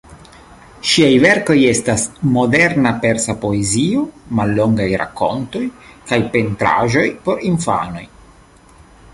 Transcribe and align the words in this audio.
Ŝiaj 0.91 1.09
verkoj 1.25 1.57
estas 1.71 2.05
moderna 2.37 2.93
Persa 3.03 3.35
poezio, 3.45 4.07
mallongaj 4.39 4.89
rakontoj, 5.05 5.63
kaj 6.13 6.21
pentraĵoj 6.37 7.09
por 7.29 7.47
infanoj. 7.53 8.07